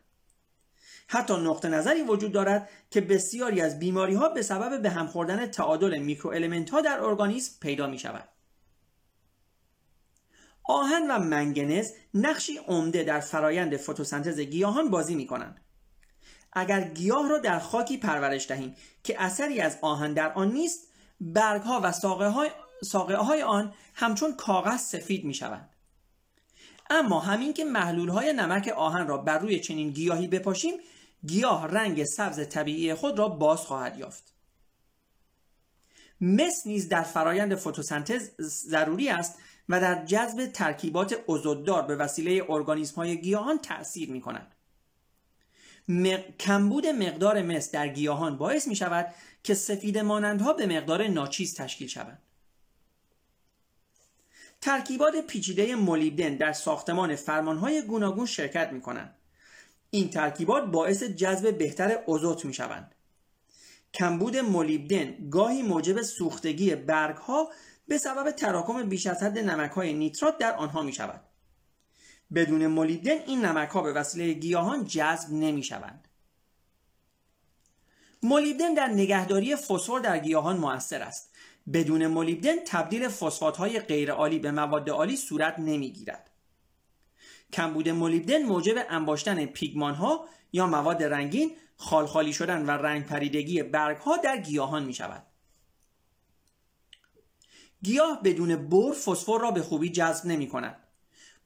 [1.07, 5.47] حتی نقطه نظری وجود دارد که بسیاری از بیماری ها به سبب به هم خوردن
[5.47, 6.33] تعادل میکرو
[6.71, 8.29] ها در ارگانیسم پیدا می شود
[10.69, 15.61] آهن و منگنز نقشی عمده در فرایند فتوسنتز گیاهان بازی می کنند.
[16.53, 20.87] اگر گیاه را در خاکی پرورش دهیم که اثری از آهن در آن نیست
[21.21, 21.91] برگ ها و
[22.81, 25.69] ساقه های, آن همچون کاغذ سفید می شوند.
[26.89, 30.73] اما همین که محلول های نمک آهن را بر روی چنین گیاهی بپاشیم
[31.27, 34.33] گیاه رنگ سبز طبیعی خود را باز خواهد یافت
[36.21, 39.35] مس نیز در فرایند فتوسنتز ضروری است
[39.69, 44.55] و در جذب ترکیبات ازوددار به وسیله ارگانیسم های گیاهان تأثیر می کند.
[46.39, 51.87] کمبود مقدار مس در گیاهان باعث می شود که سفید مانندها به مقدار ناچیز تشکیل
[51.87, 52.21] شوند.
[54.61, 59.15] ترکیبات پیچیده مولیبدن در ساختمان فرمانهای گوناگون شرکت می کنند.
[59.91, 62.95] این ترکیبات باعث جذب بهتر اوزوت می شوند.
[63.93, 67.49] کمبود مولیبدن گاهی موجب سوختگی برگ ها
[67.89, 71.21] به سبب تراکم بیش از حد نمک های نیترات در آنها می شود.
[72.35, 76.07] بدون مولیبدن این نمک ها به وسیله گیاهان جذب نمی شوند.
[78.23, 81.35] مولیبدن در نگهداری فسفر در گیاهان موثر است.
[81.73, 86.29] بدون مولیبدن تبدیل فسفات های غیرعالی به مواد عالی صورت نمی گیرد.
[87.53, 93.97] کمبود مولیبدن موجب انباشتن پیگمان ها یا مواد رنگین خالخالی شدن و رنگ پریدگی برگ
[93.97, 95.28] ها در گیاهان می شود.
[97.83, 100.75] گیاه بدون بر فسفر را به خوبی جذب نمی کند.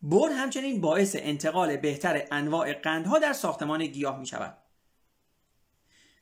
[0.02, 4.58] بر همچنین باعث انتقال بهتر انواع قندها در ساختمان گیاه می شود.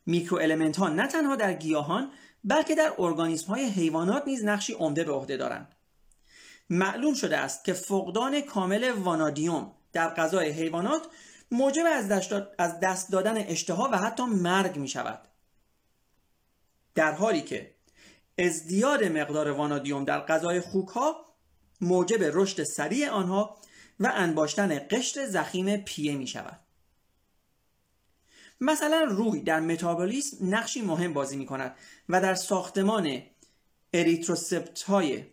[0.06, 2.12] میکرو ها نه تنها در گیاهان
[2.44, 5.76] بلکه در ارگانیسم های حیوانات نیز نقشی عمده به عهده دارند.
[6.70, 11.08] معلوم شده است که فقدان کامل وانادیوم در غذای حیوانات
[11.52, 11.84] موجب
[12.58, 15.28] از دست دادن اشتها و حتی مرگ می شود.
[16.96, 17.76] در حالی که
[18.42, 21.36] ازدیاد مقدار وانادیوم در غذای خوک ها
[21.82, 23.58] موجب رشد سریع آنها
[24.00, 26.60] و انباشتن قشر ضخیم پیه می شود.
[28.62, 31.76] مثلا روی در متابولیسم نقشی مهم بازی می کند
[32.10, 33.22] و در ساختمان
[33.94, 35.26] اریتروسپت های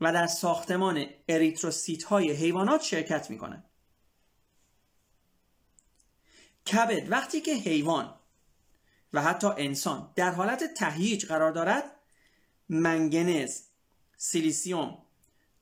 [0.00, 3.64] و در ساختمان اریتروسیت های حیوانات شرکت می کند.
[6.72, 8.19] کبد وقتی که حیوان
[9.12, 11.84] و حتی انسان در حالت تهییج قرار دارد
[12.68, 13.60] منگنز،
[14.16, 14.98] سیلیسیوم،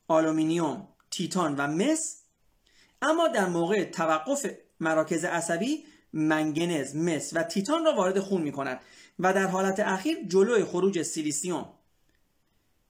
[0.09, 2.23] آلومینیوم، تیتان و مس
[3.03, 4.47] اما در موقع توقف
[4.81, 8.81] مراکز عصبی منگنز، مس و تیتان را وارد خون می کند
[9.19, 11.73] و در حالت اخیر جلوی خروج سیلیسیوم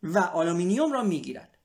[0.02, 1.58] و آلومینیوم را می گیرد.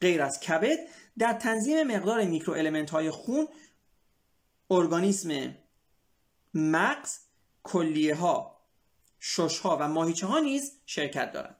[0.00, 0.78] غیر از کبد
[1.18, 3.48] در تنظیم مقدار میکرو های خون
[4.70, 5.54] ارگانیسم
[6.54, 7.18] مغز
[7.62, 8.60] کلیه ها
[9.20, 11.56] شش ها و ماهیچه ها نیز شرکت دارند.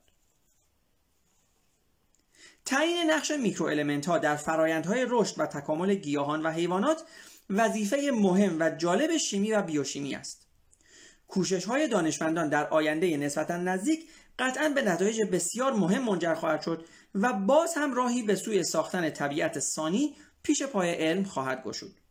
[2.64, 7.02] تعیین نقش میکرو ها در فرایندهای رشد و تکامل گیاهان و حیوانات
[7.50, 10.46] وظیفه مهم و جالب شیمی و بیوشیمی است.
[11.28, 16.86] کوشش های دانشمندان در آینده نسبتا نزدیک قطعا به نتایج بسیار مهم منجر خواهد شد
[17.14, 22.01] و باز هم راهی به سوی ساختن طبیعت ثانی پیش پای علم خواهد گشود.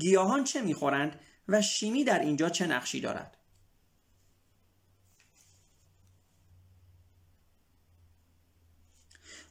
[0.00, 3.36] گیاهان چه می‌خورند و شیمی در اینجا چه نقشی دارد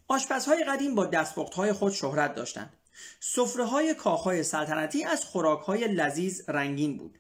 [0.07, 2.73] آشپزهای قدیم با دستپختهای خود شهرت داشتند
[3.19, 7.19] سفره های کاخهای سلطنتی از خوراک های لذیذ رنگین بود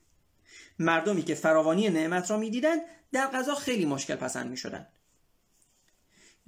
[0.79, 4.87] مردمی که فراوانی نعمت را می‌دیدند در غذا خیلی مشکل پسند می شدند.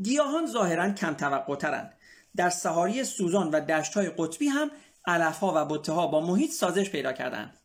[0.02, 1.94] گیاهان ظاهرا کم توقع ترند.
[2.36, 4.72] در سهاری سوزان و دشت های قطبی هم
[5.06, 7.58] علفها و بطه ها با محیط سازش پیدا کردند.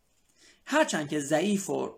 [0.66, 1.94] هرچند که ضعیف و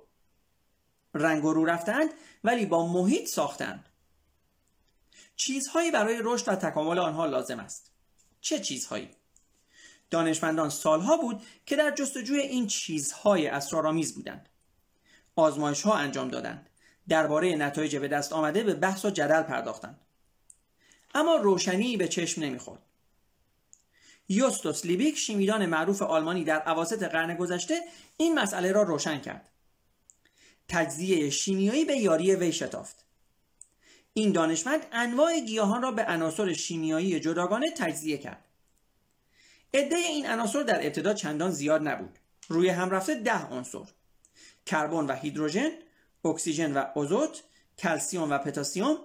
[1.15, 2.11] رنگ و رو رفتند
[2.45, 3.89] ولی با محیط ساختند.
[5.37, 7.91] چیزهایی برای رشد و تکامل آنها لازم است.
[8.41, 9.11] چه چیزهایی؟
[10.11, 14.49] دانشمندان سالها بود که در جستجوی این چیزهای اسرارآمیز بودند.
[15.37, 16.71] آزمایش ها انجام دادند.
[17.09, 20.01] درباره نتایج به دست آمده به بحث و جدل پرداختند.
[21.15, 22.83] اما روشنی به چشم نمی‌خورد.
[24.29, 27.81] یوستوس لیبیک شیمیدان معروف آلمانی در عواسط قرن گذشته
[28.17, 29.49] این مسئله را روشن کرد.
[30.69, 33.05] تجزیه شیمیایی به یاری وی شتافت.
[34.13, 38.45] این دانشمند انواع گیاهان را به عناصر شیمیایی جداگانه تجزیه کرد.
[39.75, 42.19] عده این عناصر در ابتدا چندان زیاد نبود.
[42.49, 43.85] روی هم رفته ده عنصر.
[44.67, 45.71] کربن و هیدروژن،
[46.25, 47.43] اکسیژن و آزوت،
[47.79, 48.97] کلسیوم و پتاسیم،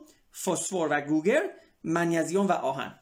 [0.44, 1.50] فسفر و گوگر،
[1.84, 3.00] منیزیم و آهن.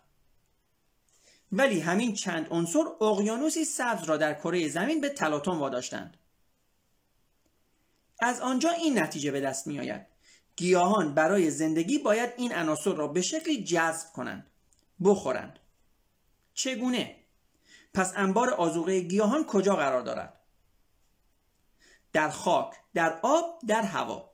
[1.51, 6.17] ولی همین چند عنصر اقیانوسی سبز را در کره زمین به تلاطم واداشتند.
[8.19, 10.05] از آنجا این نتیجه به دست می آید.
[10.55, 14.47] گیاهان برای زندگی باید این عناصر را به شکلی جذب کنند
[15.03, 15.59] بخورند.
[16.53, 17.15] چگونه؟
[17.93, 20.39] پس انبار آزوقه گیاهان کجا قرار دارد؟
[22.13, 24.31] در خاک در آب در هوا.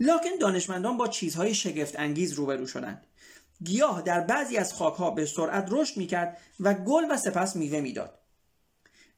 [0.00, 3.06] لکن دانشمندان با چیزهای شگفت انگیز روبرو شدند.
[3.64, 8.18] گیاه در بعضی از خاکها به سرعت رشد می‌کرد و گل و سپس میوه می‌داد.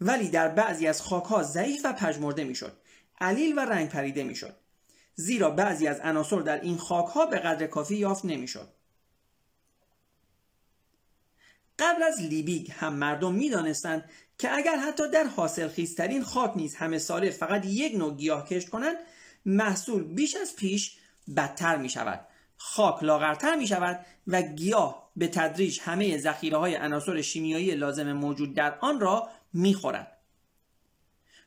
[0.01, 2.77] ولی در بعضی از خاکها ضعیف و پژمرده می‌شد.
[3.21, 4.57] علیل و رنگ پریده می‌شد.
[5.15, 8.69] زیرا بعضی از عناصر در این خاک ها به قدر کافی یافت نمی‌شد.
[11.79, 16.99] قبل از لیبیگ هم مردم می‌دانستند که اگر حتی در حاصل خیزترین خاک نیز همه
[16.99, 18.97] ساله فقط یک نوع گیاه کشت کنند
[19.47, 20.99] محصول بیش از پیش
[21.37, 22.28] بدتر می شود
[22.59, 28.55] خاک لاغرتر می شود و گیاه به تدریج همه ذخیره های عناصر شیمیایی لازم موجود
[28.55, 30.19] در آن را می خورد.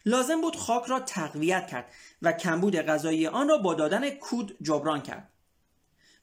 [0.05, 5.01] لازم بود خاک را تقویت کرد و کمبود غذایی آن را با دادن کود جبران
[5.01, 5.31] کرد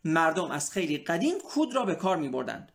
[0.05, 2.73] مردم از خیلی قدیم کود را به کار می بردند.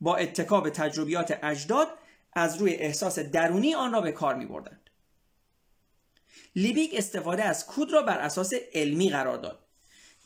[0.00, 1.88] با اتکا به تجربیات اجداد
[2.32, 4.90] از روی احساس درونی آن را به کار می بردند.
[6.56, 9.69] لیبیک استفاده از کود را بر اساس علمی قرار داد.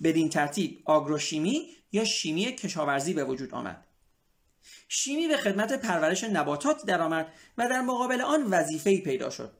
[0.04, 3.84] بدین ترتیب آگروشیمی یا شیمی کشاورزی به وجود آمد.
[4.88, 9.52] شیمی به خدمت پرورش نباتات درآمد و در مقابل آن وظیفه‌ای پیدا شد.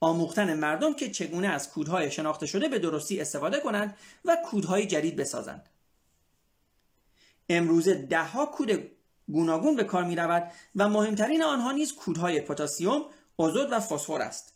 [0.00, 5.16] آموختن مردم که چگونه از کودهای شناخته شده به درستی استفاده کنند و کودهای جدید
[5.16, 5.68] بسازند
[7.48, 8.90] امروزه دهها کود
[9.28, 13.02] گوناگون به کار می رود و مهمترین آنها نیز کودهای پتاسیم،
[13.38, 14.51] ازود و فسفر است.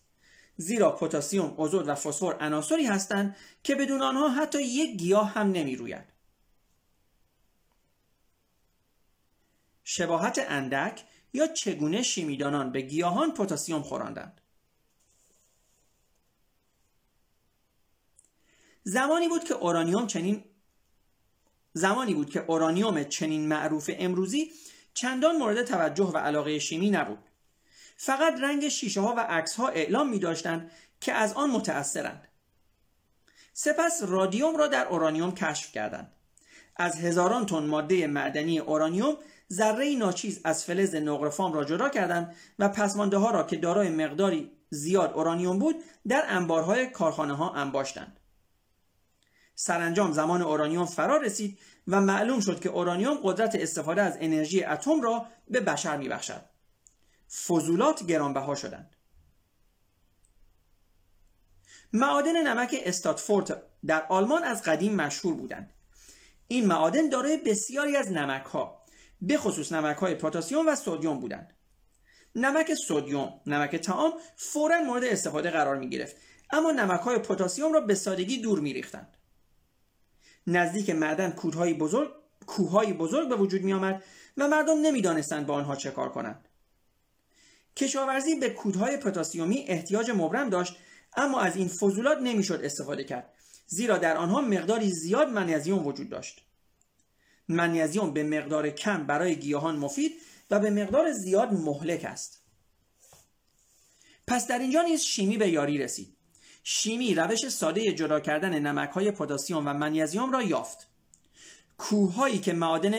[0.57, 5.77] زیرا پتاسیم، ازود و فسفر عناصری هستند که بدون آنها حتی یک گیاه هم نمی
[5.77, 6.05] روید.
[9.85, 14.41] شباهت اندک یا چگونه شیمیدانان به گیاهان پتاسیم خوراندند.
[18.83, 20.45] زمانی بود که اورانیوم چنین
[21.73, 24.53] زمانی بود که اورانیوم چنین معروف امروزی
[24.95, 27.19] چندان مورد توجه و علاقه شیمی نبود
[27.97, 32.29] فقط رنگ شیشه ها و عکس ها اعلام می داشتند که از آن متأثرند.
[33.53, 36.13] سپس رادیوم را در اورانیوم کشف کردند.
[36.77, 39.17] از هزاران تن ماده معدنی اورانیوم
[39.53, 44.51] ذره ناچیز از فلز نقرفام را جدا کردند و پسمانده ها را که دارای مقداری
[44.71, 45.77] زیاد اورانیوم بود
[46.09, 48.21] در انبارهای کارخانه ها انباشتند.
[49.55, 55.01] سرانجام زمان اورانیوم فرا رسید و معلوم شد که اورانیوم قدرت استفاده از انرژی اتم
[55.01, 56.56] را به بشر میبخشد.
[57.45, 58.97] فضولات گرانبها شدند.
[61.93, 65.73] معادن نمک استاتفورت در آلمان از قدیم مشهور بودند.
[66.49, 68.83] این معادن دارای بسیاری از نمک ها
[69.23, 71.57] به خصوص نمک های پتاسیم و سودیوم بودند.
[72.37, 76.17] نمک سودیوم نمک تعام فورا مورد استفاده قرار می گرفت
[76.51, 79.17] اما نمک های پتاسیم را به سادگی دور می ریختند
[80.47, 82.11] نزدیک معدن کودهای بزرگ
[82.47, 84.05] کوههای بزرگ به وجود می آمد
[84.37, 86.46] و مردم نمی‌دانستند با آنها چه کار کنند.
[87.77, 90.77] کشاورزی به کودهای پتاسیومی احتیاج مبرم داشت
[91.17, 93.33] اما از این فضولات نمی‌شد استفاده کرد
[93.67, 96.43] زیرا در آنها مقداری زیاد منیزیم وجود داشت.
[97.49, 100.13] منیزیم به مقدار کم برای گیاهان مفید
[100.51, 102.43] و به مقدار زیاد مهلک است.
[104.27, 106.17] پس در اینجا نیز شیمی به یاری رسید.
[106.65, 110.89] شیمی روش ساده جدا کردن نمک های پتاسیم و منیزیم را یافت.
[111.79, 112.95] کوههایی که معادن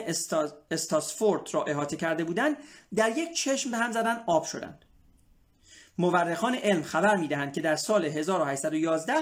[0.71, 2.57] استاسفورت را احاطه کرده بودند
[2.95, 4.85] در یک چشم به هم زدن آب شدند
[5.97, 9.13] مورخان علم خبر می‌دهند که در سال 1811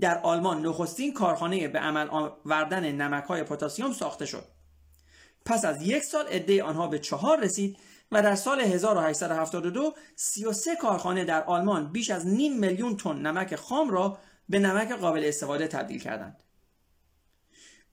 [0.00, 4.44] در آلمان نخستین کارخانه به عمل آوردن نمک های پتاسیم ساخته شد
[5.44, 7.76] پس از یک سال عده آنها به چهار رسید
[8.12, 13.90] و در سال 1872 33 کارخانه در آلمان بیش از نیم میلیون تن نمک خام
[13.90, 16.43] را به نمک قابل استفاده تبدیل کردند.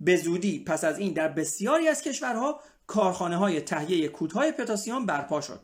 [0.02, 5.42] به زودی پس از این در بسیاری از کشورها کارخانه های تهیه کودهای پتاسیم برپا
[5.42, 5.60] شد.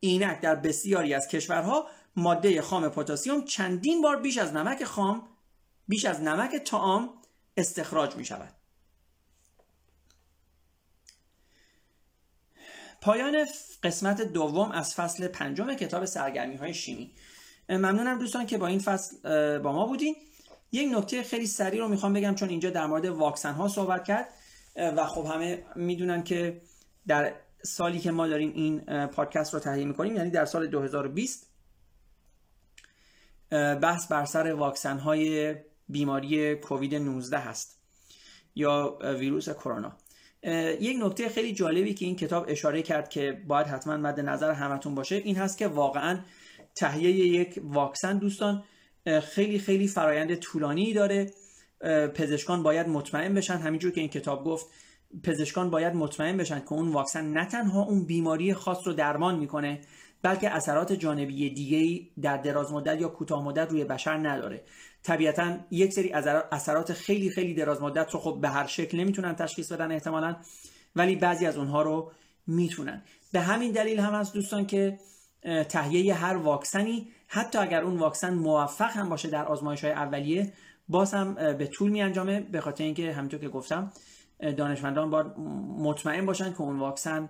[0.00, 1.86] اینک در بسیاری از کشورها
[2.16, 5.28] ماده خام پتاسیم چندین بار بیش از نمک خام
[5.88, 7.10] بیش از نمک تام
[7.56, 8.54] استخراج می شود.
[13.00, 13.46] پایان
[13.82, 17.14] قسمت دوم از فصل پنجم کتاب سرگرمی های شیمی
[17.68, 20.16] ممنونم دوستان که با این فصل با ما بودین
[20.72, 24.28] یک نکته خیلی سریع رو می‌خوام بگم چون اینجا در مورد واکسن ها صحبت کرد
[24.76, 26.60] و خب همه می‌دونن که
[27.06, 31.50] در سالی که ما داریم این پادکست رو تهیه می‌کنیم یعنی در سال 2020
[33.50, 35.54] بحث بر سر واکسن های
[35.88, 37.80] بیماری کووید 19 هست
[38.54, 39.96] یا ویروس کرونا.
[40.80, 44.94] یک نکته خیلی جالبی که این کتاب اشاره کرد که باید حتما مد نظر همتون
[44.94, 46.20] باشه این هست که واقعا
[46.74, 48.64] تهیه یک واکسن دوستان
[49.22, 51.30] خیلی خیلی فرایند طولانی داره.
[52.14, 53.56] پزشکان باید مطمئن بشن.
[53.56, 54.66] همینجور که این کتاب گفت
[55.22, 59.80] پزشکان باید مطمئن بشن که اون واکسن نه تنها اون بیماری خاص رو درمان می‌کنه
[60.22, 64.62] بلکه اثرات جانبی دیگه در دراز مدت یا کوتاه مدت روی بشر نداره.
[65.02, 66.12] طبیعتا یک سری
[66.52, 70.36] اثرات خیلی خیلی دراز مدت رو خب به هر شکل نمی‌تونن تشخیص بدن احتمالا
[70.96, 72.12] ولی بعضی از اونها رو
[72.46, 73.02] می‌تونن.
[73.32, 74.98] به همین دلیل هم هست دوستان که
[75.68, 77.08] تهیه هر واکسنی.
[77.26, 80.52] حتی اگر اون واکسن موفق هم باشه در آزمایش های اولیه
[80.88, 83.92] باز هم به طول می انجامه به خاطر اینکه همینطور که گفتم
[84.56, 85.26] دانشمندان باید
[85.78, 87.28] مطمئن باشن که اون واکسن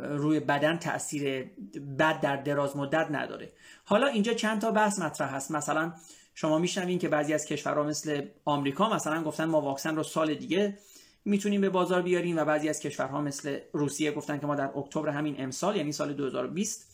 [0.00, 1.50] روی بدن تاثیر
[1.98, 3.52] بد در دراز مدت نداره.
[3.84, 5.50] حالا اینجا چند تا بحث مطرح هست.
[5.50, 5.92] مثلا
[6.34, 10.78] شما میشنوین که بعضی از کشورها مثل آمریکا مثلا گفتن ما واکسن رو سال دیگه
[11.28, 15.08] می‌تونیم به بازار بیاریم و بعضی از کشورها مثل روسیه گفتن که ما در اکتبر
[15.08, 16.88] همین امسال یعنی سال 2020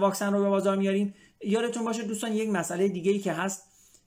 [0.00, 1.14] واکسن رو به بازار میاریم.
[1.40, 3.62] یادتون باشه دوستان یک مسئله دیگه ای که هست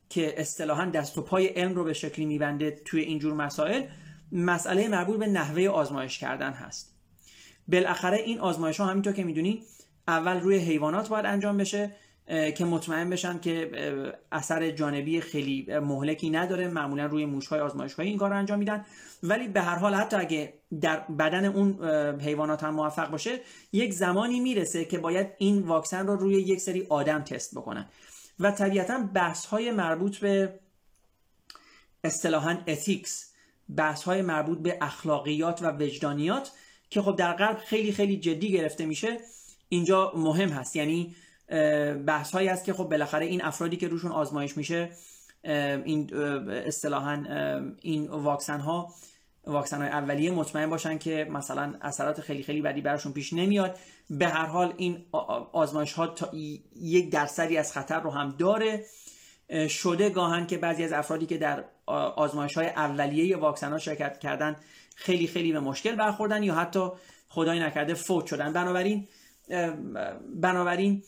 [0.09, 3.83] که اصطلاحا دست و پای علم رو به شکلی میبنده توی اینجور مسائل
[4.31, 6.93] مسئله مربوط به نحوه آزمایش کردن هست.
[7.67, 9.63] بالاخره این آزمایش ها همینطور که می‌دونی
[10.07, 11.95] اول روی حیوانات باید انجام بشه.
[12.27, 13.71] که مطمئن بشن که
[14.31, 16.67] اثر جانبی خیلی مهلکی نداره.
[16.67, 18.85] معمولا روی موشهای آزمایشگاهی این کار رو انجام میدن.
[19.23, 21.85] ولی به هر حال حتی اگه در بدن اون
[22.21, 23.39] حیوانات هم موفق باشه
[23.73, 27.85] یک زمانی می‌رسه که باید این واکسن رو روی یک سری آدم تست بکنن.
[28.39, 30.59] و طبیعتا بحث های مربوط به
[32.03, 33.33] اصطلاحا اتیکس
[33.77, 36.51] بحث های مربوط به اخلاقیات و وجدانیات
[36.89, 39.17] که خب در غرب خیلی خیلی جدی گرفته میشه
[39.69, 40.75] اینجا مهم هست.
[40.75, 41.15] یعنی
[42.05, 44.89] بحث هایی هست که خب بالاخره این افرادی که روشون آزمایش میشه
[45.43, 46.15] این
[46.49, 47.23] اصطلاحا
[47.81, 48.93] این واکسن ها
[49.47, 53.77] واکسن های اولیه مطمئن باشن که مثلا اثرات خیلی خیلی بدی براشون پیش نمیاد.
[54.09, 55.05] به هر حال این
[55.51, 56.29] آزمایش ها تا
[56.75, 58.85] یک درصدی از خطر رو هم داره.
[59.69, 61.63] شده گاهن که بعضی از افرادی که در
[62.15, 64.55] آزمایش های اولیه واکسن ها شرکت کردن
[64.95, 66.89] خیلی خیلی به مشکل برخوردن یا حتی
[67.29, 68.53] خدای نکرده فوت شدن.
[68.53, 69.07] بنابراین
[70.35, 71.03] بنابراین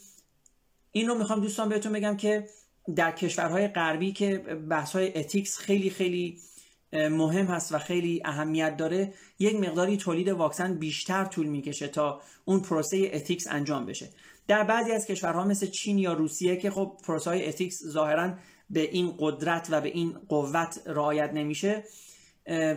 [0.92, 2.48] این رو می‌خوام دوستان بهتون بگم که
[2.96, 4.38] در کشورهای غربی که
[4.70, 6.38] بحث های ethics خیلی خیلی
[6.94, 12.60] مهم هست و خیلی اهمیت داره یک مقداری تولید واکسن بیشتر طول می‌کشه تا اون
[12.60, 14.10] پروسه ethics انجام بشه.
[14.48, 18.34] در بعضی از کشورها مثل چین یا روسیه که خب پروسه های ethics ظاهرا
[18.70, 21.84] به این قدرت و به این قوت رعایت نمیشه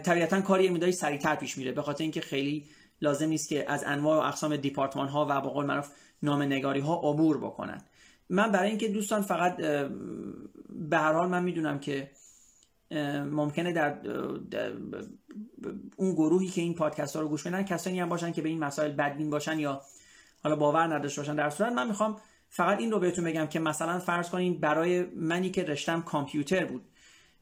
[0.02, 1.72] طبیعتا کاری مقداری سریعتر پیش میره.
[1.72, 2.66] به خاطر اینکه خیلی
[3.00, 5.88] لازم نیست که از انواع و اقسام دیپارتمان ها و به قول معروف
[6.22, 7.82] نامنگاری ها عبور بکنن.
[8.30, 9.56] من برای اینکه دوستان فقط
[10.68, 12.10] به هر حال من می‌دونم که
[13.30, 13.98] ممکنه در,
[15.96, 18.58] اون گروهی که این پادکست ها رو گوش بدن کسانی هم باشن که به این
[18.58, 19.82] مسائل بدبین باشن یا
[20.42, 21.34] حالا باور نداشته باشن.
[21.34, 22.16] در صورت من می‌خوام
[22.48, 26.84] فقط این رو بهتون بگم که مثلا فرض کنین برای منی که رشتم کامپیوتر بود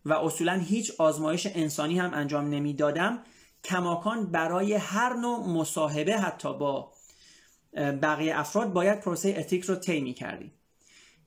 [0.05, 3.19] و اصولا هیچ آزمایش انسانی هم انجام نمی‌دادم
[3.65, 6.93] کماکان برای هر نوع مصاحبه حتی با
[7.77, 10.53] بقیه افراد باید پروسه اتیک رو طی کردیم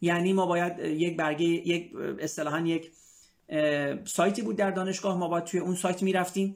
[0.02, 2.92] یعنی ما باید یک برگه یک اصطلاحا یک
[4.06, 5.18] سایتی بود در دانشگاه.
[5.18, 6.56] ما باید توی اون سایت می‌رفتیم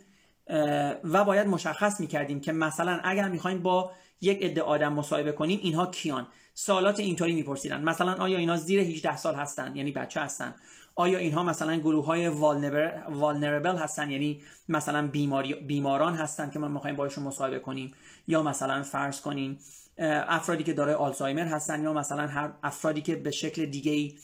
[1.03, 5.85] و باید مشخص می‌کردیم که مثلا اگر می‌خوایم با یک عده آدم مصاحبه کنیم اینها
[5.85, 7.83] کیان؟ سوالات اینطوری میپرسیدن.
[7.83, 10.55] مثلا آیا اینا زیر 18 سال هستن؟ یعنی بچه هستن.
[10.95, 16.95] آیا اینها مثلا گروه های والنربل هستن؟ یعنی مثلا بیماری بیماران هستن که ما می‌خوایم
[16.95, 17.93] باشون مصاحبه کنیم
[18.27, 19.59] یا مثلا فرض کنیم.
[19.99, 24.17] افرادی که دارای آلزایمر هستن یا مثلا هر افرادی که به شکل دیگه ای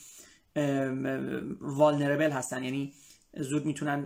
[1.62, 2.94] والنربل هستن یعنی
[3.38, 4.04] زود می‌تونن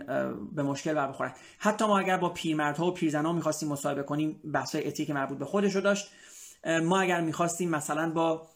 [0.52, 4.76] به مشکل بر بخورن حتی ما اگر با پیرمردها و پیرزنها می‌خواستیم مصاحبه کنیم بحث
[4.76, 6.10] اتیک مربوط به خودش رو داشت.
[6.82, 8.48] ما اگر می‌خواستیم مثلا با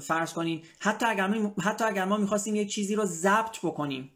[0.00, 1.30] فرض کنین حتی اگر,
[1.62, 4.10] حتی اگر ما می‌خواستیم یک چیزی رو ضبط بکنیم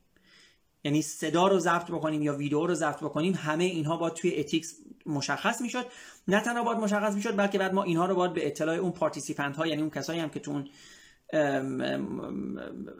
[0.85, 4.79] یعنی صدا رو ضبط بکنیم یا ویدیو رو ضبط بکنیم همه اینها با توی ethics
[5.07, 5.87] مشخص می‌شد.
[6.29, 9.57] نه تنها باید مشخص می‌شد بلکه بعد ما اینها رو باید به اطلاع اون participant
[9.57, 10.69] ها یعنی اون کسایی هم که تو اون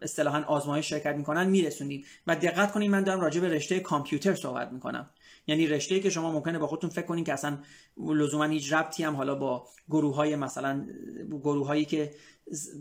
[0.03, 4.73] اصطلاحا آزمایش شرکت می‌کنن میرسوندیم و دقت کنید من دارم راجع به رشته کامپیوتر صحبت
[4.73, 5.11] می‌کنم.
[5.47, 7.59] یعنی رشته که شما ممکنه با خودتون فکر کنین که اصلا
[7.97, 10.87] لزوما هیچ ربطی هم حالا با گروه های مثلا
[11.31, 12.15] گروه هایی که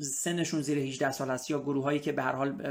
[0.02, 2.62] سنشون زیر 18 سال هست یا گروه هایی که به هر حال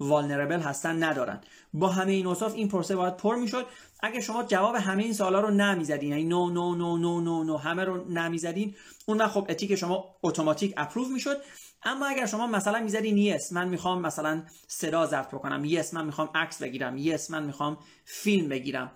[0.00, 1.40] والنربل هستن ندارن.
[1.72, 3.66] با همه این اوصاف این پروسه باید پر می‌شد.
[4.00, 7.56] اگه شما جواب همه این سوالا رو نمی‌زدین یعنی نو نو نو نو نو نو
[7.56, 8.74] همه رو نمی‌زدین
[9.06, 11.36] اون وقت خب اتیک شما اتوماتیک اپروو می‌شد.
[11.82, 16.30] اما اگر شما مثلا می‌زدین یس من می‌خوام مثلا صدا ضبط بکنم یس من می‌خوام
[16.34, 18.92] عکس بگیرم یس من می‌خوام فیلم بگیرم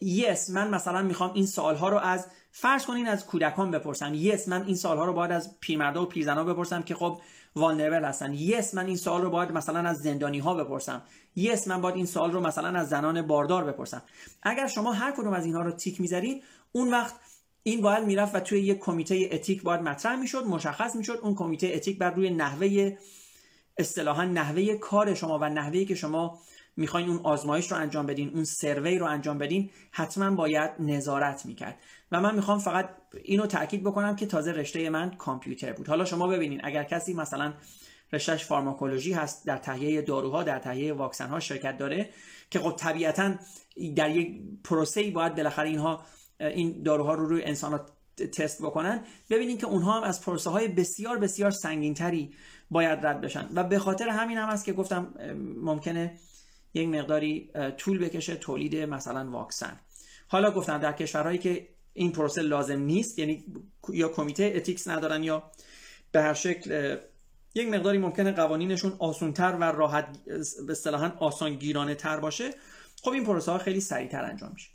[0.00, 2.26] یس من مثلا می‌خوام این سوالها رو از
[2.60, 6.44] فرض کنین از کودکان بپرسم یس من این سوالها رو باید از پیرمردا و پیرزنا
[6.44, 7.20] بپرسم که خب
[7.56, 8.34] والنربل هستن.
[8.34, 11.02] یس من این سوال رو باید مثلا از زندانی ها بپرسم.
[11.36, 14.02] یس من باید این سوال رو مثلا از زنان باردار بپرسم.
[14.42, 16.42] اگر شما هر کدوم از اینها رو تیک می‌ذارین
[16.72, 17.14] اون وقت
[17.62, 21.18] این باید می‌رفت و توی یک کمیته اتیک باید مطرح می‌شد مشخص می‌شد.
[21.22, 22.96] اون کمیته اتیک بر روی نحوه
[23.78, 26.38] اصطلاحا نحوه کار شما و نحوه که شما
[26.78, 31.76] می‌خواین اون آزمایش رو انجام بدین اون سروی رو انجام بدین حتما باید نظارت می‌کرد.
[32.12, 32.90] و من می‌خوام فقط
[33.24, 35.88] اینو تاکید بکنم که تازه رشته من کامپیوتر بود.
[35.88, 37.54] حالا شما ببینین اگر کسی مثلا
[38.12, 42.08] رشتهش فارماکولوژی هست در تهیه داروها در تهیه واکسن ها شرکت داره
[42.50, 43.34] که خب طبیعتا
[43.96, 46.02] در یک پروسه باید بالاخره اینها
[46.40, 47.80] این داروها رو روی انسان
[48.36, 49.04] تست بکنن.
[49.30, 52.34] ببینین که اونها هم از پروسه های بسیار بسیار سنگین تری
[52.70, 53.48] باید رد بشن.
[53.54, 55.14] و به خاطر همین هم است که گفتم
[55.62, 56.18] ممکنه
[56.74, 59.80] یک مقداری طول بکشه تولید مثلا واکسن.
[60.28, 63.44] حالا گفتم در کشورهایی که این پروسه لازم نیست یعنی
[63.88, 65.50] یا کمیته اتیکس ندارن یا
[66.12, 66.96] به هر شکل
[67.54, 70.18] یک مقداری ممکنه قوانینشون آسونتر و راحت
[70.66, 72.50] به اصطلاحا آسانگیرانه تر باشه.
[73.02, 74.70] خب این پروسه ها خیلی سریعتر انجام میشه.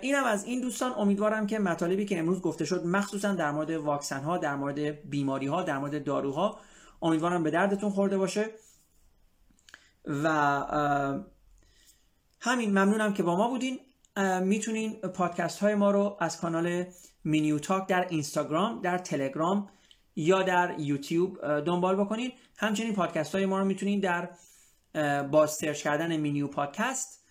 [0.00, 4.20] اینم از این دوستان امیدوارم که مطالبی که امروز گفته شد مخصوصا در مورد واکسن
[4.20, 6.60] ها در مورد بیماری ها در مورد داروها
[7.02, 8.50] امیدوارم به دردتون خورده باشه.
[10.06, 10.28] و
[12.40, 13.80] همین ممنونم که با ما بودین.
[14.42, 16.84] می‌تونین پادکست های ما رو از کانال
[17.24, 19.68] مینیو تاک در اینستاگرام در تلگرام
[20.16, 22.32] یا در یوتیوب دنبال بکنین.
[22.58, 24.30] همچنین پادکست های ما رو می‌تونین در
[25.22, 27.24] با search کردن مینیو پادکست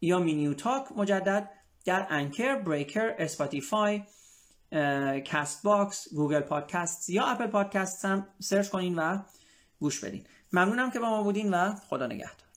[0.00, 1.50] یا مینیو تاک مجدد
[1.84, 4.02] در Anchor، Breaker، Spotify،
[5.24, 9.18] Castbox، Google Podcast یا Apple Podcast هم search کنین و
[9.80, 10.26] گوش بدین.
[10.52, 12.49] ممنونم که با ما بودین و خدا نگهدار.